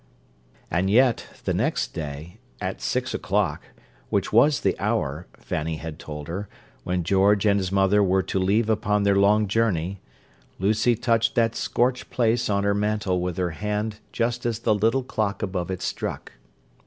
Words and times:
And 0.71 0.89
yet, 0.89 1.27
the 1.45 1.53
next 1.53 1.93
day, 1.93 2.39
at 2.59 2.81
six 2.81 3.13
o'clock, 3.13 3.61
which 4.09 4.33
was 4.33 4.61
the 4.61 4.75
hour, 4.79 5.27
Fanny 5.37 5.75
had 5.75 5.99
told 5.99 6.27
her, 6.27 6.49
when 6.83 7.03
George 7.03 7.45
and 7.45 7.59
his 7.59 7.71
mother 7.71 8.01
were 8.01 8.23
to 8.23 8.39
leave 8.39 8.67
upon 8.67 9.03
their 9.03 9.15
long 9.15 9.47
journey, 9.47 10.01
Lucy 10.57 10.95
touched 10.95 11.35
that 11.35 11.55
scorched 11.55 12.09
place 12.09 12.49
on 12.49 12.63
her 12.63 12.73
mantel 12.73 13.19
with 13.21 13.37
her 13.37 13.51
hand 13.51 13.99
just 14.11 14.43
as 14.43 14.57
the 14.57 14.73
little 14.73 15.03
clock 15.03 15.43
above 15.43 15.69
it 15.69 15.83
struck. 15.83 16.31